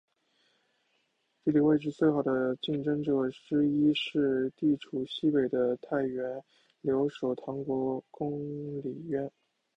[1.43, 6.41] 地理位置最好的竞争者之一是地处西北的太原
[6.81, 8.35] 留守唐国公
[8.81, 9.29] 李渊。